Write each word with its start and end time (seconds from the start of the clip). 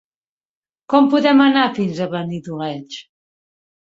Com 0.93 1.09
podem 1.11 1.43
anar 1.43 1.65
fins 1.75 2.01
a 2.05 2.09
Benidoleig? 2.15 2.97